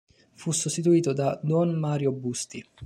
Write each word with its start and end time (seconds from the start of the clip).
Fu 0.33 0.51
sostituito 0.51 1.13
da 1.13 1.39
don 1.43 1.77
Mario 1.77 2.11
Busti. 2.11 2.65